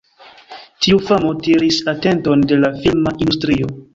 Tiu 0.85 1.01
famo 1.09 1.33
tiris 1.47 1.77
atenton 1.95 2.47
de 2.53 2.59
la 2.65 2.75
filma 2.81 3.17
industrio. 3.27 3.71